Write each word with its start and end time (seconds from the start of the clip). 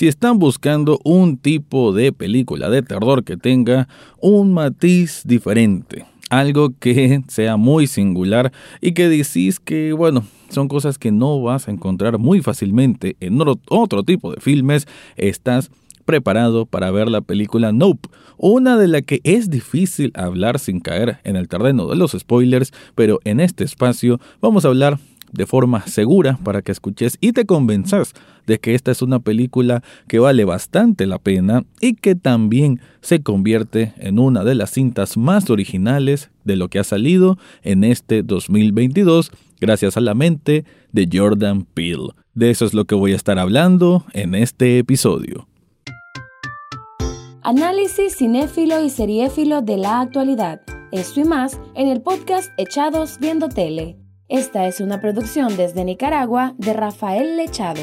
si 0.00 0.08
están 0.08 0.38
buscando 0.38 0.98
un 1.04 1.36
tipo 1.36 1.92
de 1.92 2.10
película 2.10 2.70
de 2.70 2.80
terror 2.80 3.22
que 3.22 3.36
tenga 3.36 3.86
un 4.18 4.54
matiz 4.54 5.20
diferente, 5.26 6.06
algo 6.30 6.70
que 6.78 7.20
sea 7.28 7.58
muy 7.58 7.86
singular 7.86 8.50
y 8.80 8.92
que 8.92 9.10
decís 9.10 9.60
que, 9.60 9.92
bueno, 9.92 10.24
son 10.48 10.68
cosas 10.68 10.96
que 10.96 11.12
no 11.12 11.42
vas 11.42 11.68
a 11.68 11.70
encontrar 11.70 12.16
muy 12.16 12.40
fácilmente 12.40 13.18
en 13.20 13.38
otro 13.68 14.02
tipo 14.02 14.32
de 14.32 14.40
filmes, 14.40 14.88
estás 15.16 15.70
preparado 16.06 16.64
para 16.64 16.90
ver 16.90 17.10
la 17.10 17.20
película 17.20 17.70
Nope, 17.70 18.08
una 18.38 18.78
de 18.78 18.88
la 18.88 19.02
que 19.02 19.20
es 19.22 19.50
difícil 19.50 20.12
hablar 20.14 20.58
sin 20.60 20.80
caer 20.80 21.18
en 21.24 21.36
el 21.36 21.46
terreno 21.46 21.86
de 21.88 21.96
los 21.96 22.12
spoilers, 22.12 22.72
pero 22.94 23.20
en 23.24 23.38
este 23.38 23.64
espacio 23.64 24.18
vamos 24.40 24.64
a 24.64 24.68
hablar 24.68 24.98
de 25.32 25.46
forma 25.46 25.86
segura 25.86 26.38
para 26.42 26.62
que 26.62 26.72
escuches 26.72 27.16
y 27.20 27.32
te 27.32 27.46
convenzas 27.46 28.12
de 28.46 28.58
que 28.58 28.74
esta 28.74 28.90
es 28.90 29.02
una 29.02 29.20
película 29.20 29.82
que 30.08 30.18
vale 30.18 30.44
bastante 30.44 31.06
la 31.06 31.18
pena 31.18 31.64
y 31.80 31.94
que 31.94 32.14
también 32.14 32.80
se 33.00 33.22
convierte 33.22 33.94
en 33.98 34.18
una 34.18 34.44
de 34.44 34.54
las 34.54 34.70
cintas 34.70 35.16
más 35.16 35.50
originales 35.50 36.30
de 36.44 36.56
lo 36.56 36.68
que 36.68 36.78
ha 36.78 36.84
salido 36.84 37.38
en 37.62 37.84
este 37.84 38.22
2022 38.22 39.30
gracias 39.60 39.96
a 39.96 40.00
la 40.00 40.14
mente 40.14 40.64
de 40.92 41.08
Jordan 41.12 41.62
Peele. 41.62 42.08
De 42.34 42.50
eso 42.50 42.64
es 42.64 42.74
lo 42.74 42.84
que 42.84 42.94
voy 42.94 43.12
a 43.12 43.16
estar 43.16 43.38
hablando 43.38 44.04
en 44.12 44.34
este 44.34 44.78
episodio. 44.78 45.46
Análisis 47.42 48.16
cinéfilo 48.16 48.82
y 48.82 48.90
seriéfilo 48.90 49.62
de 49.62 49.76
la 49.76 50.00
actualidad. 50.00 50.60
Esto 50.92 51.20
y 51.20 51.24
más 51.24 51.58
en 51.74 51.88
el 51.88 52.02
podcast 52.02 52.50
Echados 52.58 53.18
Viendo 53.18 53.48
Tele. 53.48 53.96
Esta 54.30 54.68
es 54.68 54.80
una 54.80 55.00
producción 55.00 55.56
desde 55.56 55.84
Nicaragua 55.84 56.54
de 56.56 56.72
Rafael 56.72 57.36
Lechado. 57.36 57.80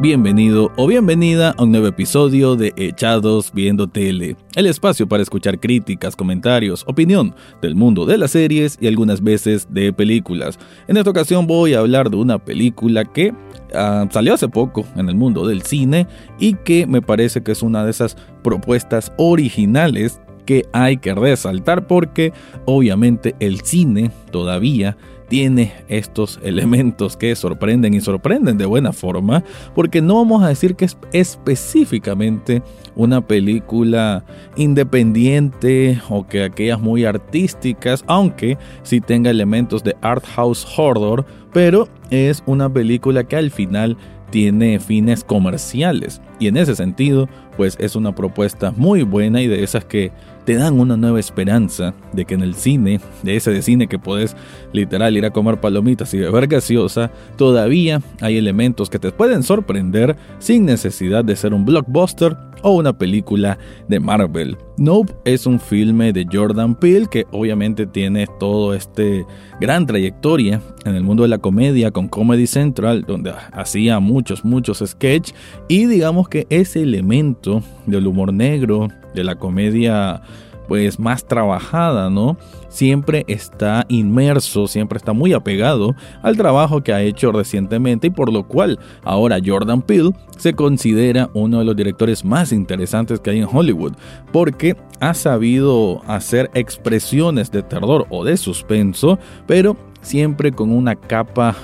Bienvenido 0.00 0.72
o 0.76 0.88
bienvenida 0.88 1.54
a 1.56 1.62
un 1.62 1.70
nuevo 1.70 1.86
episodio 1.86 2.56
de 2.56 2.72
Echados 2.76 3.52
Viendo 3.54 3.86
Tele, 3.86 4.36
el 4.56 4.66
espacio 4.66 5.06
para 5.08 5.22
escuchar 5.22 5.60
críticas, 5.60 6.16
comentarios, 6.16 6.82
opinión 6.88 7.32
del 7.62 7.76
mundo 7.76 8.06
de 8.06 8.18
las 8.18 8.32
series 8.32 8.76
y 8.80 8.88
algunas 8.88 9.22
veces 9.22 9.68
de 9.70 9.92
películas. 9.92 10.58
En 10.88 10.96
esta 10.96 11.10
ocasión 11.10 11.46
voy 11.46 11.74
a 11.74 11.78
hablar 11.78 12.10
de 12.10 12.16
una 12.16 12.44
película 12.44 13.04
que 13.04 13.32
ah, 13.72 14.08
salió 14.10 14.34
hace 14.34 14.48
poco 14.48 14.84
en 14.96 15.08
el 15.08 15.14
mundo 15.14 15.46
del 15.46 15.62
cine 15.62 16.08
y 16.40 16.54
que 16.54 16.88
me 16.88 17.02
parece 17.02 17.44
que 17.44 17.52
es 17.52 17.62
una 17.62 17.84
de 17.84 17.92
esas 17.92 18.16
propuestas 18.42 19.12
originales 19.16 20.20
que 20.46 20.64
hay 20.72 20.96
que 20.96 21.14
resaltar 21.14 21.86
porque 21.86 22.32
obviamente 22.64 23.34
el 23.40 23.60
cine 23.60 24.10
todavía 24.30 24.96
tiene 25.28 25.72
estos 25.88 26.38
elementos 26.44 27.16
que 27.16 27.34
sorprenden 27.34 27.94
y 27.94 28.00
sorprenden 28.00 28.58
de 28.58 28.66
buena 28.66 28.92
forma, 28.92 29.44
porque 29.74 30.00
no 30.00 30.16
vamos 30.16 30.42
a 30.42 30.48
decir 30.48 30.76
que 30.76 30.86
es 30.86 30.96
específicamente 31.12 32.62
una 32.94 33.26
película 33.26 34.24
independiente 34.56 36.00
o 36.08 36.26
que 36.26 36.44
aquellas 36.44 36.80
muy 36.80 37.04
artísticas, 37.04 38.04
aunque 38.06 38.56
sí 38.82 39.00
tenga 39.00 39.30
elementos 39.30 39.82
de 39.82 39.96
art 40.00 40.24
house 40.24 40.66
horror, 40.76 41.26
pero 41.52 41.88
es 42.10 42.42
una 42.46 42.72
película 42.72 43.24
que 43.24 43.36
al 43.36 43.50
final 43.50 43.96
tiene 44.30 44.80
fines 44.80 45.24
comerciales. 45.24 46.20
Y 46.38 46.48
en 46.48 46.56
ese 46.56 46.74
sentido 46.74 47.28
pues 47.56 47.76
es 47.80 47.96
una 47.96 48.14
propuesta 48.14 48.72
muy 48.76 49.02
buena 49.02 49.42
y 49.42 49.46
de 49.46 49.62
esas 49.62 49.84
que 49.84 50.12
te 50.46 50.54
dan 50.54 50.78
una 50.78 50.96
nueva 50.96 51.18
esperanza 51.18 51.92
de 52.12 52.24
que 52.24 52.34
en 52.34 52.42
el 52.42 52.54
cine, 52.54 53.00
de 53.24 53.36
ese 53.36 53.50
de 53.50 53.62
cine 53.62 53.88
que 53.88 53.98
puedes 53.98 54.36
literal 54.72 55.16
ir 55.16 55.26
a 55.26 55.32
comer 55.32 55.60
palomitas 55.60 56.14
y 56.14 56.18
beber 56.18 56.46
gaseosa, 56.46 57.10
todavía 57.36 58.00
hay 58.20 58.38
elementos 58.38 58.88
que 58.88 59.00
te 59.00 59.10
pueden 59.10 59.42
sorprender 59.42 60.16
sin 60.38 60.64
necesidad 60.64 61.24
de 61.24 61.34
ser 61.34 61.52
un 61.52 61.64
blockbuster 61.64 62.36
o 62.62 62.72
una 62.72 62.96
película 62.96 63.58
de 63.88 64.00
Marvel. 64.00 64.56
Nope 64.78 65.14
es 65.24 65.46
un 65.46 65.58
filme 65.58 66.12
de 66.12 66.26
Jordan 66.30 66.74
Peele 66.74 67.06
que 67.10 67.26
obviamente 67.32 67.86
tiene 67.86 68.26
todo 68.38 68.74
este 68.74 69.26
gran 69.60 69.86
trayectoria 69.86 70.60
en 70.84 70.94
el 70.94 71.02
mundo 71.02 71.22
de 71.22 71.30
la 71.30 71.38
comedia 71.38 71.90
con 71.90 72.08
Comedy 72.08 72.46
Central 72.46 73.04
donde 73.06 73.32
hacía 73.52 74.00
muchos 74.00 74.44
muchos 74.44 74.82
sketches 74.84 75.34
y 75.68 75.86
digamos 75.86 76.28
que 76.28 76.46
ese 76.50 76.82
elemento 76.82 77.45
del 77.86 78.06
humor 78.06 78.32
negro, 78.32 78.88
de 79.14 79.24
la 79.24 79.36
comedia 79.36 80.22
pues 80.68 80.98
más 80.98 81.24
trabajada, 81.24 82.10
¿no? 82.10 82.36
Siempre 82.68 83.24
está 83.28 83.86
inmerso, 83.88 84.66
siempre 84.66 84.98
está 84.98 85.12
muy 85.12 85.32
apegado 85.32 85.94
al 86.22 86.36
trabajo 86.36 86.82
que 86.82 86.92
ha 86.92 87.02
hecho 87.02 87.32
recientemente 87.32 88.08
y 88.08 88.10
por 88.10 88.32
lo 88.32 88.46
cual 88.46 88.78
ahora 89.04 89.38
Jordan 89.44 89.82
Peele 89.82 90.10
se 90.36 90.54
considera 90.54 91.30
uno 91.32 91.60
de 91.60 91.64
los 91.64 91.76
directores 91.76 92.24
más 92.24 92.52
interesantes 92.52 93.20
que 93.20 93.30
hay 93.30 93.38
en 93.38 93.48
Hollywood, 93.50 93.92
porque 94.32 94.76
ha 95.00 95.14
sabido 95.14 96.02
hacer 96.06 96.50
expresiones 96.54 97.50
de 97.50 97.62
terror 97.62 98.06
o 98.10 98.24
de 98.24 98.36
suspenso, 98.36 99.18
pero 99.46 99.76
siempre 100.02 100.52
con 100.52 100.72
una 100.72 100.96
capa 100.96 101.54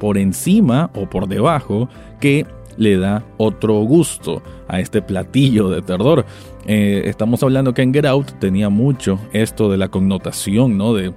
por 0.00 0.18
encima 0.18 0.90
o 0.94 1.08
por 1.08 1.28
debajo 1.28 1.88
que 2.20 2.46
le 2.78 2.96
da 2.96 3.24
otro 3.36 3.74
gusto 3.82 4.42
a 4.68 4.80
este 4.80 5.02
platillo 5.02 5.68
de 5.68 5.82
terror. 5.82 6.24
Eh, 6.66 7.02
estamos 7.04 7.42
hablando 7.42 7.74
que 7.74 7.82
en 7.82 7.92
Get 7.92 8.06
Out 8.06 8.38
tenía 8.38 8.70
mucho 8.70 9.18
esto 9.32 9.70
de 9.70 9.76
la 9.76 9.88
connotación, 9.88 10.78
¿no? 10.78 10.94
De, 10.94 11.12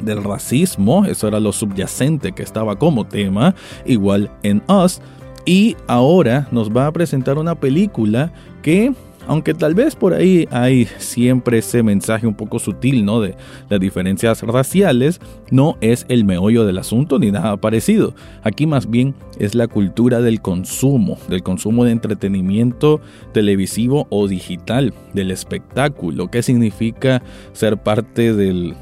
del 0.00 0.24
racismo, 0.24 1.04
eso 1.04 1.28
era 1.28 1.38
lo 1.38 1.52
subyacente 1.52 2.32
que 2.32 2.42
estaba 2.42 2.76
como 2.76 3.06
tema, 3.06 3.54
igual 3.86 4.30
en 4.42 4.62
Us. 4.68 5.00
Y 5.46 5.76
ahora 5.86 6.48
nos 6.50 6.70
va 6.70 6.86
a 6.86 6.92
presentar 6.92 7.38
una 7.38 7.54
película 7.54 8.32
que 8.62 8.94
aunque 9.26 9.54
tal 9.54 9.74
vez 9.74 9.96
por 9.96 10.14
ahí 10.14 10.48
hay 10.50 10.86
siempre 10.98 11.58
ese 11.58 11.82
mensaje 11.82 12.26
un 12.26 12.34
poco 12.34 12.58
sutil, 12.58 13.04
¿no? 13.04 13.20
De 13.20 13.36
las 13.68 13.80
diferencias 13.80 14.42
raciales, 14.42 15.20
no 15.50 15.76
es 15.80 16.06
el 16.08 16.24
meollo 16.24 16.64
del 16.64 16.78
asunto 16.78 17.18
ni 17.18 17.30
nada 17.30 17.56
parecido. 17.56 18.14
Aquí 18.42 18.66
más 18.66 18.90
bien 18.90 19.14
es 19.38 19.54
la 19.54 19.68
cultura 19.68 20.20
del 20.20 20.40
consumo, 20.40 21.18
del 21.28 21.42
consumo 21.42 21.84
de 21.84 21.92
entretenimiento 21.92 23.00
televisivo 23.32 24.06
o 24.10 24.28
digital, 24.28 24.94
del 25.12 25.30
espectáculo, 25.30 26.30
qué 26.30 26.42
significa 26.42 27.22
ser 27.52 27.76
parte 27.78 28.34
del, 28.34 28.74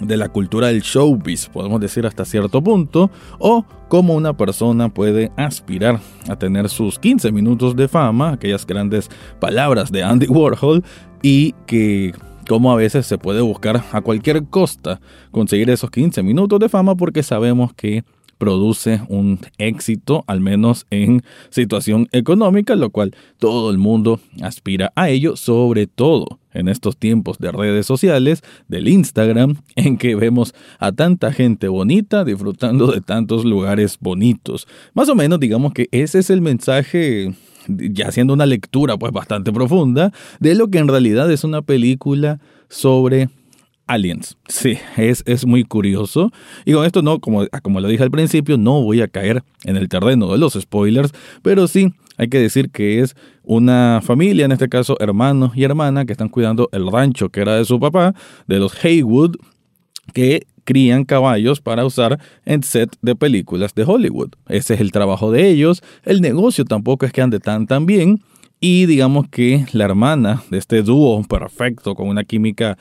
de 0.00 0.16
la 0.16 0.28
cultura 0.28 0.68
del 0.68 0.82
showbiz, 0.82 1.48
podemos 1.48 1.80
decir 1.80 2.06
hasta 2.06 2.24
cierto 2.24 2.62
punto, 2.62 3.10
o 3.38 3.64
cómo 3.88 4.14
una 4.14 4.36
persona 4.36 4.88
puede 4.88 5.30
aspirar 5.36 6.00
a 6.28 6.36
tener 6.36 6.68
sus 6.68 6.98
15 6.98 7.30
minutos 7.32 7.76
de 7.76 7.88
fama, 7.88 8.32
aquellas 8.32 8.66
grandes 8.66 9.08
palabras 9.40 9.92
de 9.92 10.02
Andy 10.02 10.26
Warhol, 10.28 10.82
y 11.22 11.52
que 11.66 12.12
cómo 12.48 12.72
a 12.72 12.76
veces 12.76 13.06
se 13.06 13.18
puede 13.18 13.40
buscar 13.40 13.82
a 13.92 14.00
cualquier 14.02 14.44
costa 14.44 15.00
conseguir 15.30 15.70
esos 15.70 15.90
15 15.90 16.22
minutos 16.22 16.58
de 16.58 16.68
fama 16.68 16.94
porque 16.94 17.22
sabemos 17.22 17.72
que 17.72 18.04
produce 18.36 19.00
un 19.08 19.40
éxito, 19.58 20.24
al 20.26 20.40
menos 20.40 20.86
en 20.90 21.22
situación 21.50 22.08
económica, 22.12 22.74
lo 22.74 22.90
cual 22.90 23.14
todo 23.38 23.70
el 23.70 23.78
mundo 23.78 24.20
aspira 24.42 24.92
a 24.96 25.08
ello, 25.08 25.36
sobre 25.36 25.86
todo 25.86 26.40
en 26.54 26.68
estos 26.68 26.96
tiempos 26.96 27.38
de 27.38 27.52
redes 27.52 27.86
sociales, 27.86 28.42
del 28.68 28.88
Instagram, 28.88 29.56
en 29.76 29.98
que 29.98 30.14
vemos 30.14 30.54
a 30.78 30.92
tanta 30.92 31.32
gente 31.32 31.68
bonita 31.68 32.24
disfrutando 32.24 32.86
de 32.86 33.00
tantos 33.00 33.44
lugares 33.44 33.98
bonitos. 34.00 34.66
Más 34.94 35.08
o 35.08 35.14
menos 35.14 35.40
digamos 35.40 35.72
que 35.74 35.88
ese 35.92 36.20
es 36.20 36.30
el 36.30 36.40
mensaje 36.40 37.34
ya 37.66 38.08
haciendo 38.08 38.34
una 38.34 38.46
lectura 38.46 38.96
pues 38.98 39.12
bastante 39.12 39.52
profunda 39.52 40.12
de 40.38 40.54
lo 40.54 40.68
que 40.68 40.78
en 40.78 40.88
realidad 40.88 41.30
es 41.30 41.44
una 41.44 41.62
película 41.62 42.40
sobre 42.68 43.28
aliens. 43.86 44.36
Sí, 44.48 44.78
es, 44.96 45.22
es 45.26 45.46
muy 45.46 45.64
curioso. 45.64 46.32
Y 46.64 46.72
con 46.72 46.84
esto 46.84 47.02
no, 47.02 47.20
como, 47.20 47.46
como 47.62 47.80
lo 47.80 47.88
dije 47.88 48.02
al 48.02 48.10
principio, 48.10 48.56
no 48.58 48.82
voy 48.82 49.00
a 49.00 49.08
caer 49.08 49.42
en 49.64 49.76
el 49.76 49.88
terreno 49.88 50.30
de 50.32 50.38
los 50.38 50.54
spoilers, 50.54 51.12
pero 51.42 51.68
sí 51.68 51.92
hay 52.16 52.28
que 52.28 52.38
decir 52.38 52.70
que 52.70 53.00
es 53.00 53.16
una 53.42 54.00
familia, 54.02 54.44
en 54.44 54.52
este 54.52 54.68
caso 54.68 54.96
hermanos 55.00 55.52
y 55.54 55.64
hermana, 55.64 56.04
que 56.04 56.12
están 56.12 56.28
cuidando 56.28 56.68
el 56.72 56.90
rancho 56.90 57.28
que 57.28 57.40
era 57.40 57.56
de 57.56 57.64
su 57.64 57.80
papá, 57.80 58.14
de 58.46 58.58
los 58.58 58.84
Haywood, 58.84 59.36
que 60.12 60.46
crían 60.64 61.04
caballos 61.04 61.60
para 61.60 61.84
usar 61.84 62.18
en 62.44 62.62
set 62.62 62.96
de 63.02 63.14
películas 63.14 63.74
de 63.74 63.84
Hollywood. 63.84 64.30
Ese 64.48 64.74
es 64.74 64.80
el 64.80 64.92
trabajo 64.92 65.30
de 65.30 65.48
ellos. 65.48 65.82
El 66.04 66.20
negocio 66.20 66.64
tampoco 66.64 67.06
es 67.06 67.12
que 67.12 67.22
ande 67.22 67.40
tan 67.40 67.66
tan 67.66 67.86
bien. 67.86 68.22
Y 68.60 68.86
digamos 68.86 69.28
que 69.28 69.66
la 69.72 69.84
hermana 69.84 70.42
de 70.50 70.58
este 70.58 70.82
dúo 70.82 71.22
perfecto, 71.24 71.94
con 71.94 72.08
una 72.08 72.24
química 72.24 72.78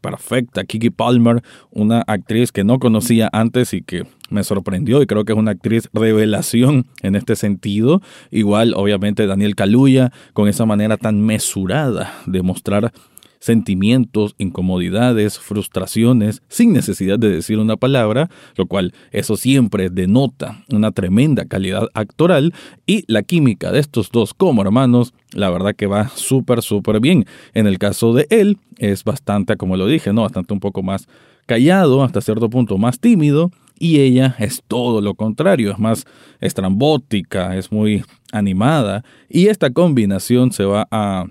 perfecta, 0.00 0.64
Kiki 0.64 0.90
Palmer, 0.90 1.42
una 1.70 2.02
actriz 2.02 2.52
que 2.52 2.64
no 2.64 2.78
conocía 2.78 3.30
antes 3.32 3.72
y 3.72 3.80
que 3.80 4.04
me 4.28 4.44
sorprendió 4.44 5.02
y 5.02 5.06
creo 5.06 5.24
que 5.24 5.32
es 5.32 5.38
una 5.38 5.52
actriz 5.52 5.88
revelación 5.92 6.86
en 7.02 7.16
este 7.16 7.34
sentido. 7.36 8.02
Igual, 8.30 8.74
obviamente, 8.76 9.26
Daniel 9.26 9.56
Kaluuya, 9.56 10.12
con 10.34 10.48
esa 10.48 10.66
manera 10.66 10.96
tan 10.96 11.20
mesurada 11.20 12.12
de 12.26 12.42
mostrar 12.42 12.92
sentimientos, 13.40 14.34
incomodidades, 14.38 15.38
frustraciones, 15.38 16.42
sin 16.48 16.72
necesidad 16.72 17.18
de 17.18 17.30
decir 17.30 17.58
una 17.58 17.76
palabra, 17.76 18.30
lo 18.54 18.66
cual 18.66 18.92
eso 19.10 19.36
siempre 19.36 19.90
denota 19.90 20.62
una 20.70 20.92
tremenda 20.92 21.46
calidad 21.46 21.88
actoral 21.94 22.54
y 22.86 23.04
la 23.08 23.22
química 23.22 23.72
de 23.72 23.80
estos 23.80 24.10
dos 24.10 24.34
como 24.34 24.62
hermanos, 24.62 25.14
la 25.32 25.50
verdad 25.50 25.74
que 25.74 25.86
va 25.86 26.08
súper, 26.14 26.62
súper 26.62 27.00
bien. 27.00 27.24
En 27.54 27.66
el 27.66 27.78
caso 27.78 28.12
de 28.12 28.26
él, 28.30 28.58
es 28.76 29.04
bastante, 29.04 29.56
como 29.56 29.76
lo 29.76 29.86
dije, 29.86 30.12
¿no? 30.12 30.22
Bastante 30.22 30.52
un 30.52 30.60
poco 30.60 30.82
más 30.82 31.08
callado, 31.46 32.04
hasta 32.04 32.20
cierto 32.20 32.48
punto 32.48 32.78
más 32.78 33.00
tímido, 33.00 33.50
y 33.78 34.00
ella 34.00 34.36
es 34.38 34.62
todo 34.68 35.00
lo 35.00 35.14
contrario, 35.14 35.72
es 35.72 35.78
más 35.78 36.04
estrambótica, 36.40 37.56
es 37.56 37.72
muy 37.72 38.04
animada, 38.30 39.02
y 39.28 39.46
esta 39.46 39.70
combinación 39.70 40.52
se 40.52 40.64
va 40.64 40.86
a 40.90 41.24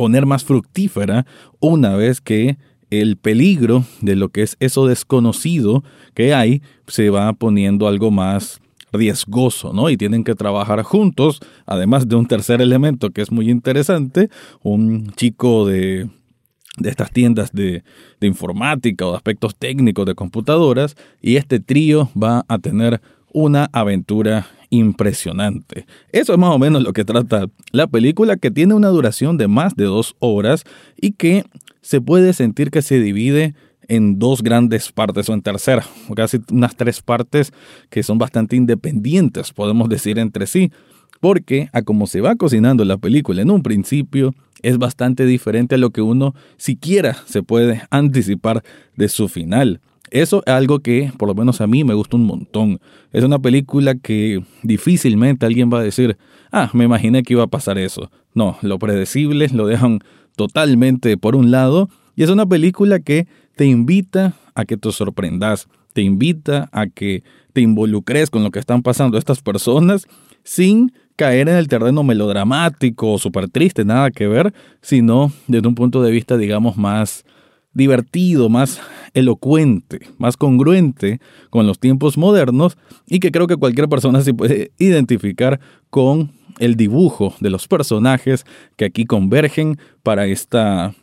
poner 0.00 0.24
más 0.24 0.44
fructífera 0.44 1.26
una 1.58 1.94
vez 1.94 2.22
que 2.22 2.56
el 2.88 3.18
peligro 3.18 3.84
de 4.00 4.16
lo 4.16 4.30
que 4.30 4.40
es 4.40 4.56
eso 4.58 4.86
desconocido 4.86 5.84
que 6.14 6.32
hay 6.32 6.62
se 6.86 7.10
va 7.10 7.30
poniendo 7.34 7.86
algo 7.86 8.10
más 8.10 8.62
riesgoso, 8.94 9.74
¿no? 9.74 9.90
Y 9.90 9.98
tienen 9.98 10.24
que 10.24 10.34
trabajar 10.34 10.84
juntos, 10.84 11.40
además 11.66 12.08
de 12.08 12.16
un 12.16 12.24
tercer 12.24 12.62
elemento 12.62 13.10
que 13.10 13.20
es 13.20 13.30
muy 13.30 13.50
interesante, 13.50 14.30
un 14.62 15.12
chico 15.16 15.66
de, 15.66 16.08
de 16.78 16.88
estas 16.88 17.10
tiendas 17.10 17.52
de, 17.52 17.84
de 18.20 18.26
informática 18.26 19.04
o 19.06 19.10
de 19.10 19.16
aspectos 19.18 19.54
técnicos 19.54 20.06
de 20.06 20.14
computadoras, 20.14 20.96
y 21.20 21.36
este 21.36 21.60
trío 21.60 22.08
va 22.16 22.46
a 22.48 22.58
tener 22.58 23.02
una 23.32 23.68
aventura 23.72 24.46
impresionante. 24.70 25.86
Eso 26.12 26.32
es 26.32 26.38
más 26.38 26.50
o 26.50 26.58
menos 26.58 26.82
lo 26.82 26.92
que 26.92 27.04
trata 27.04 27.46
la 27.72 27.86
película, 27.86 28.36
que 28.36 28.50
tiene 28.50 28.74
una 28.74 28.88
duración 28.88 29.36
de 29.36 29.48
más 29.48 29.74
de 29.74 29.84
dos 29.84 30.16
horas 30.20 30.64
y 31.00 31.12
que 31.12 31.44
se 31.80 32.00
puede 32.00 32.32
sentir 32.32 32.70
que 32.70 32.82
se 32.82 33.00
divide 33.00 33.54
en 33.88 34.20
dos 34.20 34.42
grandes 34.42 34.92
partes 34.92 35.28
o 35.28 35.34
en 35.34 35.42
tercera, 35.42 35.84
casi 36.14 36.38
unas 36.52 36.76
tres 36.76 37.02
partes 37.02 37.52
que 37.88 38.04
son 38.04 38.18
bastante 38.18 38.54
independientes, 38.54 39.52
podemos 39.52 39.88
decir 39.88 40.20
entre 40.20 40.46
sí, 40.46 40.70
porque 41.18 41.68
a 41.72 41.82
como 41.82 42.06
se 42.06 42.20
va 42.20 42.36
cocinando 42.36 42.84
la 42.84 42.98
película 42.98 43.42
en 43.42 43.50
un 43.50 43.64
principio, 43.64 44.32
es 44.62 44.78
bastante 44.78 45.26
diferente 45.26 45.74
a 45.74 45.78
lo 45.78 45.90
que 45.90 46.02
uno 46.02 46.34
siquiera 46.56 47.16
se 47.26 47.42
puede 47.42 47.82
anticipar 47.90 48.62
de 48.96 49.08
su 49.08 49.28
final. 49.28 49.80
Eso 50.10 50.42
es 50.44 50.52
algo 50.52 50.80
que, 50.80 51.12
por 51.16 51.28
lo 51.28 51.34
menos 51.34 51.60
a 51.60 51.66
mí, 51.66 51.84
me 51.84 51.94
gusta 51.94 52.16
un 52.16 52.26
montón. 52.26 52.80
Es 53.12 53.22
una 53.24 53.38
película 53.38 53.94
que 53.94 54.42
difícilmente 54.62 55.46
alguien 55.46 55.70
va 55.72 55.80
a 55.80 55.84
decir, 55.84 56.16
ah, 56.50 56.70
me 56.72 56.84
imaginé 56.84 57.22
que 57.22 57.34
iba 57.34 57.44
a 57.44 57.48
pasar 57.48 57.78
eso. 57.78 58.10
No, 58.34 58.58
lo 58.62 58.78
predecible 58.78 59.48
lo 59.52 59.66
dejan 59.66 60.00
totalmente 60.36 61.16
por 61.16 61.36
un 61.36 61.50
lado. 61.50 61.88
Y 62.16 62.24
es 62.24 62.30
una 62.30 62.46
película 62.46 62.98
que 62.98 63.28
te 63.54 63.66
invita 63.66 64.34
a 64.54 64.64
que 64.64 64.76
te 64.76 64.90
sorprendas, 64.90 65.68
te 65.92 66.02
invita 66.02 66.68
a 66.72 66.86
que 66.86 67.22
te 67.52 67.60
involucres 67.60 68.30
con 68.30 68.42
lo 68.42 68.50
que 68.50 68.58
están 68.58 68.82
pasando 68.82 69.16
estas 69.18 69.40
personas 69.42 70.06
sin 70.42 70.92
caer 71.16 71.48
en 71.48 71.56
el 71.56 71.68
terreno 71.68 72.02
melodramático 72.02 73.12
o 73.12 73.18
súper 73.18 73.48
triste, 73.48 73.84
nada 73.84 74.10
que 74.10 74.26
ver, 74.26 74.54
sino 74.80 75.32
desde 75.46 75.68
un 75.68 75.74
punto 75.74 76.02
de 76.02 76.10
vista, 76.10 76.36
digamos, 76.36 76.76
más 76.76 77.24
divertido, 77.74 78.48
más 78.48 78.80
elocuente, 79.14 80.00
más 80.18 80.36
congruente 80.36 81.20
con 81.50 81.66
los 81.66 81.78
tiempos 81.78 82.16
modernos 82.16 82.76
y 83.06 83.20
que 83.20 83.30
creo 83.30 83.46
que 83.46 83.56
cualquier 83.56 83.88
persona 83.88 84.22
se 84.22 84.34
puede 84.34 84.72
identificar 84.78 85.60
con 85.90 86.32
el 86.58 86.76
dibujo 86.76 87.34
de 87.40 87.50
los 87.50 87.66
personajes 87.66 88.44
que 88.76 88.84
aquí 88.84 89.04
convergen 89.04 89.78
para 90.02 90.26
esta 90.26 90.94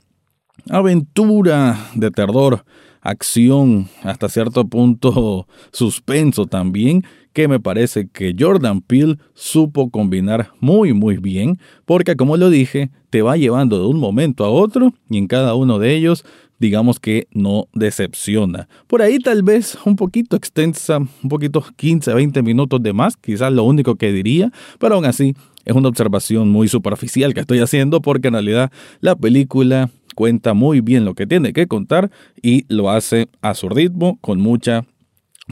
aventura 0.70 1.78
de 1.96 2.12
terror, 2.12 2.64
acción, 3.02 3.88
hasta 4.04 4.30
cierto 4.30 4.68
punto 4.68 5.48
suspenso 5.72 6.46
también, 6.46 7.04
que 7.34 7.48
me 7.48 7.60
parece 7.60 8.10
que 8.10 8.36
Jordan 8.38 8.82
Peele 8.82 9.18
supo 9.34 9.90
combinar 9.90 10.52
muy 10.60 10.94
muy 10.94 11.18
bien, 11.18 11.60
porque 11.86 12.16
como 12.16 12.36
lo 12.36 12.50
dije, 12.50 12.90
te 13.10 13.22
va 13.22 13.38
llevando 13.38 13.80
de 13.80 13.86
un 13.86 14.00
momento 14.00 14.44
a 14.44 14.50
otro 14.50 14.94
y 15.10 15.18
en 15.18 15.28
cada 15.28 15.56
uno 15.56 15.80
de 15.80 15.96
ellos 15.96 16.26
digamos 16.60 17.00
que 17.00 17.28
no 17.32 17.68
decepciona. 17.74 18.68
Por 18.88 19.02
ahí 19.02 19.20
tal 19.20 19.44
vez 19.44 19.78
un 19.86 19.96
poquito 19.96 20.36
extensa, 20.36 20.98
un 20.98 21.30
poquito 21.30 21.64
15, 21.76 22.14
20 22.14 22.42
minutos 22.44 22.82
de 22.82 22.94
más, 22.94 23.18
quizás 23.18 23.52
lo 23.52 23.64
único 23.64 23.96
que 23.96 24.12
diría, 24.12 24.52
pero 24.80 24.96
aún 24.96 25.06
así 25.06 25.36
es 25.66 25.76
una 25.76 25.90
observación 25.90 26.50
muy 26.50 26.68
superficial 26.68 27.34
que 27.34 27.42
estoy 27.42 27.60
haciendo 27.60 28.02
porque 28.02 28.30
en 28.30 28.36
realidad 28.36 28.72
la 29.02 29.16
película 29.16 29.90
cuenta 30.16 30.54
muy 30.54 30.82
bien 30.82 31.06
lo 31.06 31.14
que 31.14 31.28
tiene 31.28 31.54
que 31.54 31.68
contar 31.68 32.10
y 32.42 32.66
lo 32.74 32.90
hace 32.90 33.30
a 33.42 33.54
su 33.54 33.70
ritmo 33.70 34.18
con 34.22 34.40
mucha 34.40 34.86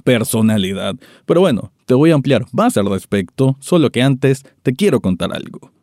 personalidad. 0.04 0.96
Pero 1.26 1.42
bueno, 1.42 1.72
te 1.86 1.94
voy 1.94 2.12
a 2.12 2.16
ampliar 2.16 2.46
más 2.52 2.78
al 2.78 2.90
respecto, 2.90 3.58
solo 3.60 3.92
que 3.92 4.02
antes 4.02 4.44
te 4.64 4.74
quiero 4.74 5.02
contar 5.02 5.34
algo. 5.34 5.75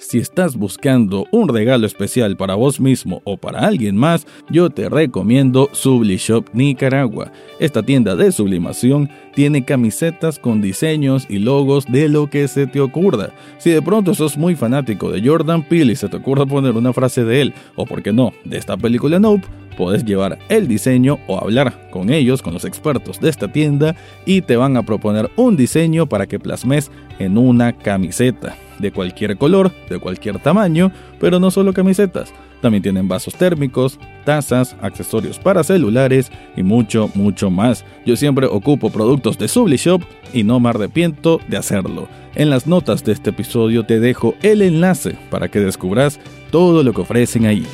Si 0.00 0.16
estás 0.16 0.56
buscando 0.56 1.26
un 1.30 1.46
regalo 1.46 1.86
especial 1.86 2.34
para 2.34 2.54
vos 2.54 2.80
mismo 2.80 3.20
o 3.24 3.36
para 3.36 3.66
alguien 3.66 3.98
más, 3.98 4.26
yo 4.48 4.70
te 4.70 4.88
recomiendo 4.88 5.68
Sublishop 5.72 6.48
Nicaragua. 6.54 7.30
Esta 7.58 7.82
tienda 7.82 8.16
de 8.16 8.32
sublimación 8.32 9.10
tiene 9.34 9.62
camisetas 9.62 10.38
con 10.38 10.62
diseños 10.62 11.26
y 11.28 11.38
logos 11.38 11.84
de 11.84 12.08
lo 12.08 12.30
que 12.30 12.48
se 12.48 12.66
te 12.66 12.80
ocurra. 12.80 13.34
Si 13.58 13.68
de 13.68 13.82
pronto 13.82 14.14
sos 14.14 14.38
muy 14.38 14.56
fanático 14.56 15.10
de 15.12 15.20
Jordan 15.22 15.68
Peele 15.68 15.92
y 15.92 15.96
se 15.96 16.08
te 16.08 16.16
ocurre 16.16 16.46
poner 16.46 16.76
una 16.76 16.94
frase 16.94 17.22
de 17.24 17.42
él, 17.42 17.54
o 17.76 17.84
por 17.84 18.02
qué 18.02 18.10
no, 18.10 18.32
de 18.46 18.56
esta 18.56 18.78
película 18.78 19.20
Nope, 19.20 19.46
puedes 19.80 20.04
llevar 20.04 20.38
el 20.50 20.68
diseño 20.68 21.18
o 21.26 21.38
hablar 21.38 21.88
con 21.90 22.10
ellos, 22.10 22.42
con 22.42 22.52
los 22.52 22.66
expertos 22.66 23.18
de 23.18 23.30
esta 23.30 23.50
tienda, 23.50 23.96
y 24.26 24.42
te 24.42 24.56
van 24.56 24.76
a 24.76 24.82
proponer 24.82 25.30
un 25.36 25.56
diseño 25.56 26.06
para 26.06 26.26
que 26.26 26.38
plasmes 26.38 26.90
en 27.18 27.38
una 27.38 27.72
camiseta 27.72 28.54
de 28.78 28.92
cualquier 28.92 29.38
color, 29.38 29.72
de 29.88 29.98
cualquier 29.98 30.38
tamaño, 30.38 30.92
pero 31.18 31.40
no 31.40 31.50
solo 31.50 31.72
camisetas. 31.72 32.30
También 32.60 32.82
tienen 32.82 33.08
vasos 33.08 33.34
térmicos, 33.36 33.98
tazas, 34.26 34.76
accesorios 34.82 35.38
para 35.38 35.64
celulares 35.64 36.30
y 36.58 36.62
mucho, 36.62 37.10
mucho 37.14 37.48
más. 37.48 37.86
Yo 38.04 38.16
siempre 38.16 38.44
ocupo 38.44 38.90
productos 38.90 39.38
de 39.38 39.48
Sublishop 39.48 40.02
y 40.34 40.42
no 40.44 40.60
me 40.60 40.68
arrepiento 40.68 41.40
de 41.48 41.56
hacerlo. 41.56 42.06
En 42.34 42.50
las 42.50 42.66
notas 42.66 43.02
de 43.02 43.12
este 43.12 43.30
episodio 43.30 43.86
te 43.86 43.98
dejo 43.98 44.34
el 44.42 44.60
enlace 44.60 45.16
para 45.30 45.48
que 45.48 45.60
descubras 45.60 46.20
todo 46.50 46.82
lo 46.82 46.92
que 46.92 47.00
ofrecen 47.00 47.46
ahí. 47.46 47.64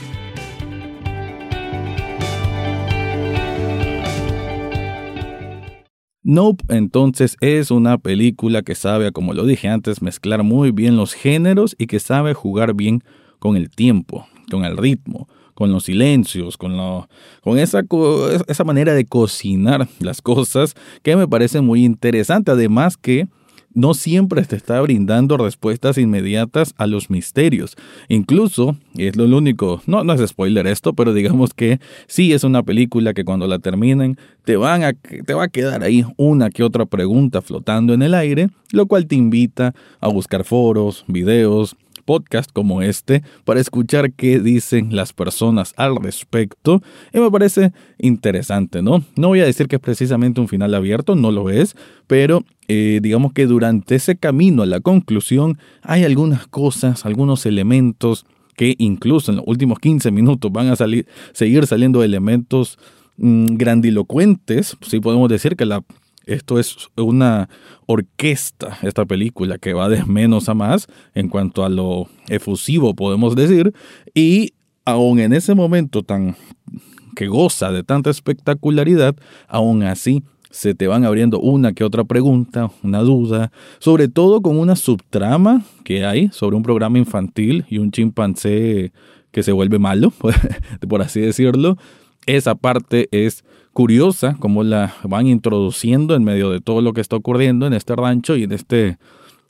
Nope 6.29 6.65
entonces 6.75 7.37
es 7.41 7.71
una 7.71 7.99
película 7.99 8.63
que 8.63 8.75
sabe, 8.75 9.13
como 9.13 9.33
lo 9.33 9.47
dije 9.47 9.69
antes, 9.69 10.03
mezclar 10.03 10.43
muy 10.43 10.73
bien 10.73 10.97
los 10.97 11.13
géneros 11.13 11.77
y 11.79 11.87
que 11.87 12.01
sabe 12.01 12.35
jugar 12.35 12.75
bien 12.75 13.05
con 13.39 13.57
el 13.57 13.71
tiempo, 13.71 14.27
con 14.51 14.65
el 14.65 14.77
ritmo, 14.77 15.29
con 15.55 15.71
los 15.71 15.85
silencios, 15.85 16.57
con, 16.57 16.77
lo, 16.77 17.09
con 17.43 17.61
esa, 17.61 17.83
esa 18.49 18.65
manera 18.65 18.93
de 18.95 19.05
cocinar 19.05 19.87
las 20.01 20.21
cosas 20.21 20.75
que 21.05 21.15
me 21.15 21.29
parece 21.29 21.61
muy 21.61 21.85
interesante. 21.85 22.51
Además 22.51 22.97
que 22.97 23.29
no 23.77 23.93
siempre 23.93 24.43
te 24.43 24.57
está 24.57 24.81
brindando 24.81 25.37
respuestas 25.37 25.99
inmediatas 25.99 26.75
a 26.79 26.87
los 26.87 27.11
misterios. 27.11 27.77
Incluso, 28.09 28.77
es 28.97 29.17
lo 29.17 29.25
único, 29.37 29.83
no, 29.87 30.03
no 30.03 30.15
es 30.15 30.29
spoiler 30.29 30.67
esto, 30.67 30.95
pero 30.95 31.13
digamos 31.13 31.53
que 31.53 31.79
sí 32.07 32.33
es 32.33 32.43
una 32.43 32.63
película 32.63 33.13
que 33.13 33.25
cuando 33.25 33.47
la 33.47 33.59
terminen 33.59 34.19
te, 34.45 34.57
van 34.57 34.83
a, 34.83 34.95
te 34.95 35.35
va 35.35 35.45
a 35.45 35.49
quedar 35.49 35.83
ahí 35.85 36.05
una 36.17 36.49
que 36.49 36.65
otra 36.65 36.87
pregunta 36.87 37.43
flotando 37.43 37.93
en 37.93 38.01
el 38.01 38.15
aire, 38.15 38.49
lo 38.73 38.87
cual 38.87 39.07
te 39.07 39.15
invita 39.15 39.75
a 40.01 40.09
buscar 40.09 40.45
foros, 40.45 41.05
videos, 41.07 41.77
podcast 42.07 42.51
como 42.53 42.81
este 42.81 43.23
para 43.45 43.61
escuchar 43.61 44.13
qué 44.13 44.41
dicen 44.41 44.97
las 44.97 45.13
personas 45.13 45.75
al 45.77 45.97
respecto 45.97 46.83
y 47.13 47.19
me 47.19 47.31
parece 47.31 47.73
interesante, 47.99 48.81
¿no? 48.81 49.05
No 49.17 49.29
voy 49.29 49.41
a 49.41 49.45
decir 49.45 49.69
que 49.69 49.77
es 49.77 49.83
precisamente 49.83 50.41
un 50.41 50.49
final 50.49 50.75
abierto, 50.75 51.15
no 51.17 51.31
lo 51.31 51.51
es, 51.51 51.77
pero 52.07 52.45
eh, 52.69 53.01
digamos 53.03 53.33
que 53.33 53.47
durante 53.47 53.97
ese 53.97 54.17
camino 54.17 54.63
a 54.63 54.67
la 54.67 54.81
conclusión 54.81 55.59
hay 55.83 56.05
algunas 56.05 56.47
cosas, 56.47 57.05
algunos 57.05 57.45
elementos 57.45 58.25
que 58.57 58.75
incluso 58.79 59.31
en 59.31 59.37
los 59.37 59.47
últimos 59.47 59.79
15 59.81 60.11
minutos 60.11 60.51
van 60.51 60.69
a 60.69 60.77
salir, 60.77 61.07
seguir 61.33 61.67
saliendo 61.67 62.03
elementos 62.03 62.79
mm, 63.19 63.57
grandilocuentes, 63.57 64.77
sí 64.81 65.01
podemos 65.01 65.29
decir 65.29 65.57
que 65.57 65.67
la 65.67 65.83
esto 66.27 66.59
es 66.59 66.77
una 66.97 67.49
orquesta, 67.87 68.79
esta 68.83 69.07
película, 69.07 69.59
que 69.59 69.73
va 69.73 69.89
de 69.89 70.05
menos 70.05 70.49
a 70.49 70.55
más 70.55 70.89
en 71.15 71.29
cuanto 71.29 71.65
a 71.65 71.69
lo 71.69 72.09
efusivo, 72.29 72.95
podemos 72.95 73.37
decir, 73.37 73.73
y 74.15 74.53
aún 74.85 75.21
en 75.21 75.33
ese 75.33 75.55
momento 75.55 76.03
tan 76.03 76.37
que 77.15 77.29
goza 77.29 77.73
de 77.73 77.83
tanta 77.83 78.11
espectacularidad, 78.11 79.17
aún 79.49 79.83
así 79.83 80.23
se 80.51 80.75
te 80.75 80.87
van 80.87 81.05
abriendo 81.05 81.41
una 81.41 81.73
que 81.73 81.85
otra 81.85 82.05
pregunta, 82.05 82.71
una 82.83 83.01
duda, 83.01 83.53
sobre 83.79 84.09
todo 84.09 84.43
con 84.43 84.59
una 84.59 84.77
subtrama 84.77 85.63
que 85.85 86.05
hay 86.05 86.29
sobre 86.29 86.57
un 86.57 86.63
programa 86.63 86.99
infantil 86.99 87.65
y 87.69 87.79
un 87.79 87.91
chimpancé 87.91 88.93
que 89.33 89.43
se 89.43 89.53
vuelve 89.53 89.79
malo, 89.79 90.13
por 90.89 91.03
así 91.03 91.21
decirlo. 91.21 91.77
Esa 92.27 92.55
parte 92.55 93.09
es 93.13 93.45
curiosa, 93.73 94.37
como 94.39 94.65
la 94.65 94.95
van 95.05 95.27
introduciendo 95.27 96.15
en 96.15 96.25
medio 96.25 96.51
de 96.51 96.61
todo 96.61 96.81
lo 96.81 96.93
que 96.93 97.01
está 97.01 97.17
ocurriendo 97.17 97.67
en 97.67 97.73
este 97.73 97.95
rancho 97.95 98.37
y 98.37 98.45
en 98.45 98.53
este 98.53 98.99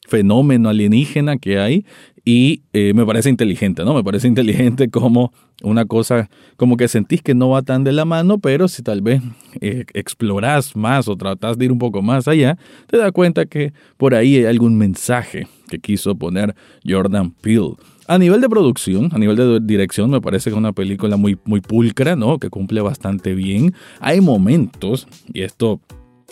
fenómeno 0.07 0.69
alienígena 0.69 1.37
que 1.37 1.59
hay 1.59 1.85
y 2.25 2.63
eh, 2.73 2.93
me 2.93 3.07
parece 3.07 3.31
inteligente, 3.31 3.85
¿no? 3.85 3.95
Me 3.95 4.03
parece 4.03 4.27
inteligente 4.29 4.91
como 4.91 5.33
una 5.63 5.87
cosa, 5.87 6.29
como 6.57 6.77
que 6.77 6.89
sentís 6.89 7.23
que 7.23 7.35
no 7.35 7.51
va 7.51 7.63
tan 7.63 7.85
de 7.85 7.93
la 7.93 8.05
mano, 8.05 8.39
pero 8.39 8.69
si 8.69 8.83
tal 8.83 9.01
vez 9.01 9.23
eh, 9.61 9.85
explorás 9.95 10.77
más 10.77 11.09
o 11.09 11.17
tratás 11.17 11.57
de 11.57 11.67
ir 11.67 11.73
un 11.73 11.79
poco 11.79 12.03
más 12.03 12.29
allá, 12.29 12.59
te 12.89 12.99
das 12.99 13.13
cuenta 13.13 13.47
que 13.47 13.73
por 13.97 14.15
ahí 14.15 14.37
hay 14.37 14.45
algún 14.47 14.77
mensaje 14.77 15.47
que 15.69 15.79
quiso 15.79 16.17
poner 16.17 16.55
Jordan 16.85 17.31
Peele. 17.31 17.75
A 18.09 18.19
nivel 18.19 18.41
de 18.41 18.49
producción, 18.49 19.11
a 19.13 19.19
nivel 19.19 19.37
de 19.37 19.61
dirección, 19.61 20.11
me 20.11 20.21
parece 20.21 20.45
que 20.45 20.55
es 20.55 20.59
una 20.59 20.73
película 20.73 21.17
muy, 21.17 21.39
muy 21.45 21.61
pulcra, 21.61 22.15
¿no? 22.15 22.39
Que 22.39 22.51
cumple 22.51 22.81
bastante 22.81 23.35
bien. 23.35 23.75
Hay 24.01 24.21
momentos, 24.21 25.09
y 25.33 25.43
esto 25.43 25.81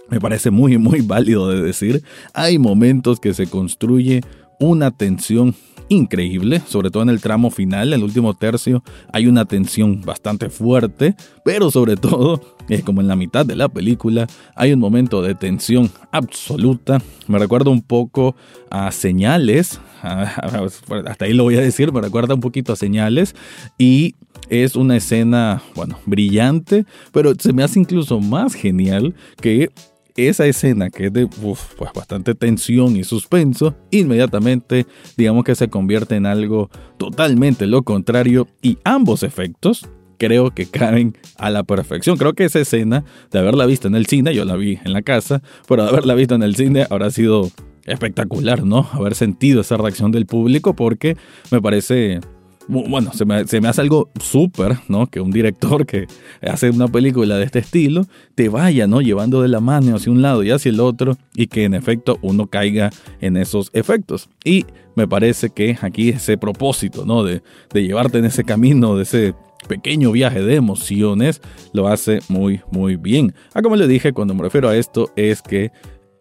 me 0.08 0.20
parece 0.20 0.50
muy, 0.50 0.78
muy 0.78 1.00
válido 1.04 1.48
de 1.48 1.62
decir, 1.62 2.02
hay 2.32 2.58
momentos 2.58 3.18
que 3.18 3.34
se 3.34 3.48
construye 3.48 4.20
una 4.60 4.92
tensión 4.92 5.54
increíble, 5.88 6.60
sobre 6.66 6.90
todo 6.90 7.02
en 7.02 7.08
el 7.08 7.20
tramo 7.20 7.50
final, 7.50 7.92
el 7.92 8.02
último 8.02 8.34
tercio, 8.34 8.82
hay 9.12 9.26
una 9.26 9.44
tensión 9.44 10.00
bastante 10.02 10.48
fuerte, 10.48 11.14
pero 11.44 11.70
sobre 11.70 11.96
todo, 11.96 12.40
como 12.84 13.00
en 13.00 13.08
la 13.08 13.16
mitad 13.16 13.44
de 13.44 13.56
la 13.56 13.68
película, 13.68 14.26
hay 14.54 14.72
un 14.72 14.80
momento 14.80 15.22
de 15.22 15.34
tensión 15.34 15.90
absoluta. 16.10 17.02
Me 17.28 17.38
recuerda 17.38 17.70
un 17.70 17.82
poco 17.82 18.34
a 18.70 18.90
señales, 18.92 19.80
hasta 20.02 21.24
ahí 21.24 21.32
lo 21.32 21.44
voy 21.44 21.56
a 21.56 21.60
decir, 21.60 21.92
me 21.92 22.00
recuerda 22.00 22.34
un 22.34 22.40
poquito 22.40 22.72
a 22.72 22.76
señales 22.76 23.34
y 23.78 24.16
es 24.48 24.76
una 24.76 24.96
escena, 24.96 25.62
bueno, 25.74 25.98
brillante, 26.06 26.84
pero 27.12 27.32
se 27.38 27.52
me 27.52 27.62
hace 27.62 27.80
incluso 27.80 28.20
más 28.20 28.54
genial 28.54 29.14
que 29.40 29.70
esa 30.16 30.46
escena 30.46 30.90
que 30.90 31.06
es 31.06 31.12
de 31.12 31.26
pues 31.26 31.60
bastante 31.94 32.34
tensión 32.34 32.96
y 32.96 33.04
suspenso, 33.04 33.76
inmediatamente 33.90 34.86
digamos 35.16 35.44
que 35.44 35.54
se 35.54 35.68
convierte 35.68 36.16
en 36.16 36.26
algo 36.26 36.70
totalmente 36.98 37.66
lo 37.66 37.82
contrario 37.82 38.46
y 38.62 38.78
ambos 38.84 39.22
efectos 39.22 39.88
creo 40.18 40.50
que 40.52 40.66
caen 40.66 41.16
a 41.36 41.50
la 41.50 41.64
perfección. 41.64 42.16
Creo 42.16 42.34
que 42.34 42.44
esa 42.44 42.60
escena 42.60 43.04
de 43.30 43.38
haberla 43.38 43.66
visto 43.66 43.88
en 43.88 43.94
el 43.94 44.06
cine, 44.06 44.34
yo 44.34 44.44
la 44.44 44.56
vi 44.56 44.78
en 44.84 44.92
la 44.92 45.02
casa, 45.02 45.42
pero 45.68 45.82
de 45.82 45.90
haberla 45.90 46.14
visto 46.14 46.34
en 46.34 46.42
el 46.42 46.54
cine 46.54 46.86
habrá 46.88 47.10
sido 47.10 47.50
espectacular, 47.84 48.64
¿no? 48.64 48.88
Haber 48.92 49.14
sentido 49.14 49.60
esa 49.60 49.76
reacción 49.76 50.10
del 50.10 50.26
público 50.26 50.74
porque 50.74 51.16
me 51.50 51.60
parece 51.60 52.20
bueno, 52.68 53.12
se 53.12 53.24
me, 53.24 53.68
hace 53.68 53.80
algo 53.80 54.10
súper, 54.20 54.78
¿no? 54.88 55.06
Que 55.06 55.20
un 55.20 55.30
director 55.30 55.86
que 55.86 56.06
hace 56.42 56.70
una 56.70 56.88
película 56.88 57.36
de 57.36 57.44
este 57.44 57.58
estilo 57.58 58.06
te 58.34 58.48
vaya, 58.48 58.86
¿no? 58.86 59.00
Llevando 59.00 59.42
de 59.42 59.48
la 59.48 59.60
mano 59.60 59.96
hacia 59.96 60.12
un 60.12 60.22
lado 60.22 60.42
y 60.42 60.50
hacia 60.50 60.70
el 60.70 60.80
otro 60.80 61.16
y 61.34 61.46
que 61.46 61.64
en 61.64 61.74
efecto 61.74 62.18
uno 62.22 62.46
caiga 62.46 62.90
en 63.20 63.36
esos 63.36 63.70
efectos. 63.72 64.28
Y 64.44 64.66
me 64.94 65.08
parece 65.08 65.50
que 65.50 65.76
aquí 65.80 66.10
ese 66.10 66.38
propósito, 66.38 67.04
¿no? 67.04 67.24
De, 67.24 67.42
de 67.72 67.82
llevarte 67.82 68.18
en 68.18 68.24
ese 68.24 68.44
camino, 68.44 68.96
de 68.96 69.02
ese 69.02 69.34
pequeño 69.66 70.12
viaje 70.12 70.42
de 70.42 70.56
emociones, 70.56 71.40
lo 71.72 71.88
hace 71.88 72.20
muy, 72.28 72.60
muy 72.70 72.96
bien. 72.96 73.34
Ah, 73.54 73.62
como 73.62 73.76
le 73.76 73.86
dije, 73.86 74.12
cuando 74.12 74.34
me 74.34 74.42
refiero 74.42 74.68
a 74.68 74.76
esto 74.76 75.10
es 75.16 75.42
que 75.42 75.72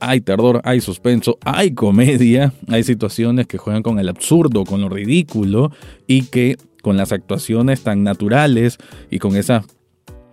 hay 0.10 0.22
terror, 0.22 0.62
hay 0.63 0.81
suspenso, 0.81 1.38
hay 1.45 1.74
comedia, 1.74 2.53
hay 2.67 2.83
situaciones 2.83 3.48
que 3.48 3.57
juegan 3.57 3.83
con 3.83 4.00
el 4.00 4.10
absurdo, 4.10 4.65
con 4.65 4.81
lo 4.81 4.89
ridículo 4.89 5.72
y 6.07 6.24
que 6.24 6.57
con 6.81 6.98
las 6.98 7.13
actuaciones 7.13 7.81
tan 7.81 8.03
naturales 8.03 8.77
y 9.10 9.19
con 9.19 9.38
esa, 9.38 9.63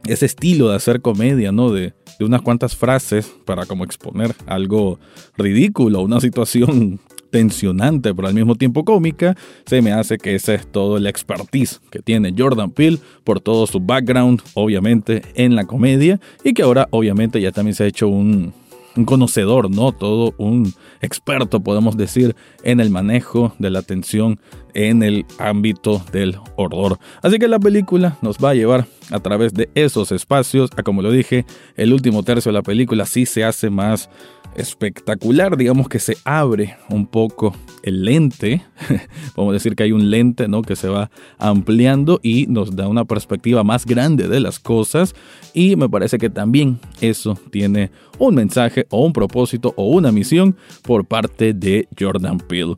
ese 0.06 0.26
estilo 0.26 0.70
de 0.70 0.76
hacer 0.76 1.00
comedia, 1.00 1.52
¿no? 1.52 1.70
De, 1.70 1.94
de 2.18 2.24
unas 2.24 2.42
cuantas 2.42 2.76
frases 2.76 3.32
para 3.44 3.64
como 3.64 3.84
exponer 3.84 4.34
algo 4.46 4.98
ridículo, 5.36 6.02
una 6.02 6.20
situación 6.20 6.98
tensionante 7.30 8.12
pero 8.12 8.26
al 8.26 8.34
mismo 8.34 8.56
tiempo 8.56 8.84
cómica, 8.84 9.36
se 9.66 9.80
me 9.82 9.92
hace 9.92 10.18
que 10.18 10.34
ese 10.34 10.56
es 10.56 10.66
todo 10.66 10.96
el 10.96 11.06
expertise 11.06 11.80
que 11.90 12.00
tiene 12.00 12.34
Jordan 12.36 12.72
Peele 12.72 12.98
por 13.22 13.40
todo 13.40 13.68
su 13.68 13.78
background, 13.78 14.42
obviamente, 14.54 15.22
en 15.34 15.54
la 15.54 15.64
comedia 15.64 16.20
y 16.42 16.54
que 16.54 16.62
ahora 16.62 16.88
obviamente 16.90 17.40
ya 17.40 17.52
también 17.52 17.76
se 17.76 17.84
ha 17.84 17.86
hecho 17.86 18.08
un, 18.08 18.52
un 18.96 19.04
conocedor, 19.04 19.70
¿no? 19.70 19.92
Todo 19.92 20.34
un 20.38 20.72
experto, 21.00 21.60
podemos 21.60 21.96
decir, 21.96 22.34
en 22.62 22.80
el 22.80 22.90
manejo 22.90 23.54
de 23.58 23.70
la 23.70 23.80
atención 23.80 24.40
en 24.74 25.02
el 25.02 25.26
ámbito 25.38 26.02
del 26.12 26.38
horror. 26.56 26.98
Así 27.22 27.38
que 27.38 27.48
la 27.48 27.58
película 27.58 28.16
nos 28.22 28.38
va 28.38 28.50
a 28.50 28.54
llevar 28.54 28.86
a 29.10 29.20
través 29.20 29.52
de 29.54 29.70
esos 29.74 30.12
espacios, 30.12 30.70
a 30.76 30.82
como 30.82 31.02
lo 31.02 31.10
dije, 31.10 31.44
el 31.76 31.92
último 31.92 32.22
tercio 32.22 32.52
de 32.52 32.58
la 32.58 32.62
película 32.62 33.06
sí 33.06 33.26
se 33.26 33.44
hace 33.44 33.70
más 33.70 34.08
espectacular, 34.54 35.56
digamos 35.56 35.88
que 35.88 35.98
se 35.98 36.16
abre 36.24 36.76
un 36.88 37.06
poco 37.06 37.54
el 37.82 38.04
lente, 38.04 38.62
podemos 39.34 39.54
decir 39.54 39.74
que 39.74 39.84
hay 39.84 39.92
un 39.92 40.10
lente 40.10 40.48
¿no? 40.48 40.62
que 40.62 40.76
se 40.76 40.88
va 40.88 41.10
ampliando 41.38 42.20
y 42.22 42.46
nos 42.46 42.74
da 42.76 42.88
una 42.88 43.04
perspectiva 43.04 43.64
más 43.64 43.86
grande 43.86 44.28
de 44.28 44.40
las 44.40 44.58
cosas 44.58 45.14
y 45.54 45.76
me 45.76 45.88
parece 45.88 46.18
que 46.18 46.30
también 46.30 46.78
eso 47.00 47.38
tiene 47.50 47.90
un 48.18 48.34
mensaje 48.34 48.86
o 48.90 49.04
un 49.04 49.12
propósito 49.12 49.72
o 49.76 49.88
una 49.90 50.12
misión 50.12 50.56
por 50.82 51.06
parte 51.06 51.52
de 51.54 51.88
Jordan 51.98 52.38
Peele. 52.38 52.74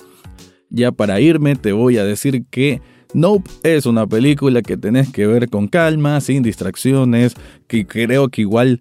Ya 0.71 0.93
para 0.93 1.21
irme 1.21 1.57
te 1.57 1.73
voy 1.73 1.99
a 1.99 2.05
decir 2.05 2.45
que 2.51 2.81
Nope 3.15 3.51
es 3.63 3.85
una 3.85 4.07
película 4.07 4.63
que 4.63 4.79
tenés 4.79 5.11
que 5.11 5.27
ver 5.27 5.51
con 5.51 5.69
calma, 5.69 6.21
sin 6.23 6.43
distracciones, 6.43 7.35
que 7.67 7.87
creo 7.87 8.29
que 8.31 8.41
igual 8.41 8.81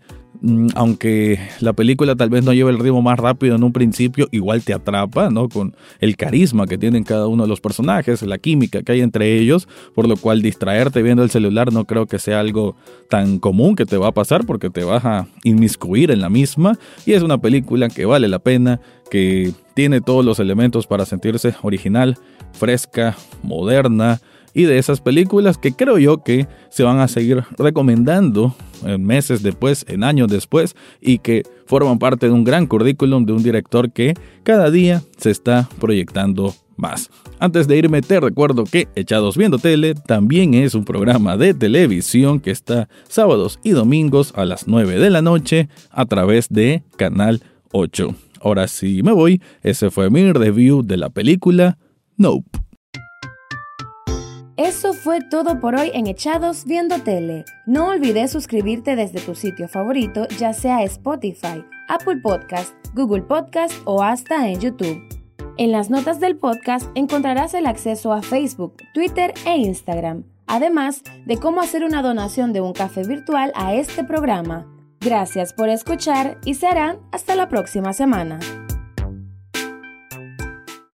aunque 0.76 1.40
la 1.60 1.74
película 1.74 2.16
tal 2.16 2.30
vez 2.30 2.44
no 2.44 2.54
lleve 2.54 2.72
el 2.72 2.80
ritmo 2.80 3.02
más 3.02 3.20
rápido 3.20 3.56
en 3.56 3.64
un 3.64 3.72
principio, 3.72 4.28
igual 4.32 4.64
te 4.64 4.74
atrapa, 4.74 5.30
¿no? 5.30 5.50
Con 5.50 5.76
el 6.00 6.18
carisma 6.18 6.66
que 6.66 6.80
tienen 6.80 7.04
cada 7.04 7.28
uno 7.28 7.44
de 7.44 7.50
los 7.50 7.62
personajes, 7.62 8.24
la 8.24 8.40
química 8.40 8.82
que 8.82 8.94
hay 8.94 9.02
entre 9.02 9.38
ellos, 9.38 9.68
por 9.94 10.08
lo 10.08 10.18
cual 10.18 10.42
distraerte 10.42 11.04
viendo 11.04 11.24
el 11.24 11.30
celular 11.30 11.72
no 11.72 11.86
creo 11.86 12.08
que 12.08 12.18
sea 12.18 12.40
algo 12.40 12.76
tan 13.08 13.38
común 13.38 13.76
que 13.76 13.86
te 13.86 13.98
va 13.98 14.08
a 14.08 14.14
pasar 14.14 14.46
porque 14.46 14.70
te 14.72 14.84
vas 14.84 15.06
a 15.06 15.28
inmiscuir 15.44 16.10
en 16.10 16.22
la 16.22 16.30
misma 16.30 16.78
y 17.06 17.14
es 17.14 17.22
una 17.22 17.38
película 17.38 17.90
que 17.90 18.06
vale 18.06 18.28
la 18.28 18.40
pena, 18.40 18.82
que 19.12 19.54
tiene 19.76 20.02
todos 20.02 20.26
los 20.26 20.40
elementos 20.40 20.88
para 20.88 21.06
sentirse 21.06 21.54
original, 21.62 22.18
fresca, 22.54 23.16
moderna, 23.44 24.20
y 24.54 24.64
de 24.64 24.78
esas 24.78 25.00
películas 25.00 25.58
que 25.58 25.72
creo 25.72 25.98
yo 25.98 26.24
que 26.24 26.48
se 26.70 26.84
van 26.84 27.00
a 27.00 27.08
seguir 27.08 27.44
recomendando 27.58 28.54
en 28.86 29.04
meses 29.04 29.44
después, 29.44 29.86
en 29.88 30.04
años 30.04 30.28
después, 30.28 30.76
y 31.00 31.20
que 31.20 31.44
forman 31.66 32.00
parte 32.00 32.28
de 32.28 32.32
un 32.32 32.44
gran 32.44 32.68
currículum 32.68 33.26
de 33.26 33.34
un 33.34 33.44
director 33.44 33.92
que 33.92 34.14
cada 34.44 34.70
día 34.72 35.02
se 35.18 35.32
está 35.32 35.70
proyectando 35.80 36.54
más. 36.78 37.10
Antes 37.40 37.68
de 37.68 37.78
irme 37.78 38.02
te 38.02 38.20
recuerdo 38.20 38.64
que 38.66 38.88
Echados 38.96 39.38
Viendo 39.38 39.60
Tele 39.60 39.94
también 39.94 40.54
es 40.54 40.76
un 40.76 40.84
programa 40.84 41.38
de 41.38 41.54
televisión 41.54 42.40
que 42.40 42.52
está 42.52 42.90
sábados 43.08 43.60
y 43.64 43.72
domingos 43.72 44.34
a 44.36 44.46
las 44.46 44.68
9 44.68 45.00
de 45.00 45.10
la 45.10 45.22
noche 45.22 45.70
a 45.92 46.06
través 46.06 46.50
de 46.50 46.84
Canal 46.98 47.42
8. 47.72 48.16
Ahora 48.42 48.68
sí 48.68 49.02
me 49.04 49.12
voy, 49.12 49.42
ese 49.62 49.92
fue 49.92 50.10
mi 50.10 50.32
review 50.32 50.82
de 50.82 50.98
la 50.98 51.10
película 51.10 51.78
Nope. 52.18 52.71
Eso 54.64 54.94
fue 54.94 55.22
todo 55.22 55.60
por 55.60 55.74
hoy 55.74 55.90
en 55.96 56.06
Echados 56.06 56.66
Viendo 56.66 57.00
Tele. 57.00 57.46
No 57.66 57.88
olvides 57.88 58.30
suscribirte 58.30 58.96
desde 58.96 59.20
tu 59.20 59.34
sitio 59.34 59.68
favorito, 59.68 60.28
ya 60.38 60.54
sea 60.54 60.84
Spotify, 60.84 61.66
Apple 61.90 62.18
Podcast, 62.18 62.72
Google 62.94 63.24
Podcast 63.24 63.74
o 63.86 64.04
hasta 64.04 64.48
en 64.48 64.60
YouTube. 64.60 65.02
En 65.58 65.72
las 65.72 65.90
notas 65.90 66.20
del 66.20 66.38
podcast 66.38 66.88
encontrarás 66.94 67.56
el 67.56 67.66
acceso 67.66 68.14
a 68.14 68.22
Facebook, 68.22 68.76
Twitter 68.94 69.34
e 69.48 69.58
Instagram, 69.58 70.26
además 70.46 71.02
de 71.26 71.38
cómo 71.38 71.62
hacer 71.62 71.84
una 71.84 72.04
donación 72.04 72.54
de 72.54 72.62
un 72.62 72.74
café 72.74 73.02
virtual 73.04 73.52
a 73.56 73.74
este 73.74 74.04
programa. 74.04 74.68
Gracias 75.00 75.54
por 75.54 75.70
escuchar 75.70 76.38
y 76.46 76.54
serán 76.54 77.00
hasta 77.12 77.36
la 77.36 77.50
próxima 77.50 77.94
semana. 77.94 78.38